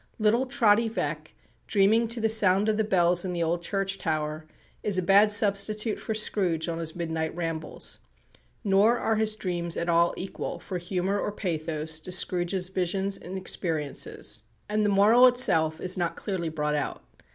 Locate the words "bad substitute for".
5.03-6.15